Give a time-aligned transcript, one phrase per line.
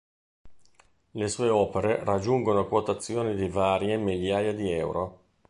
[1.11, 5.19] Le sue opere raggiungono quotazioni di varie migliaia di euro.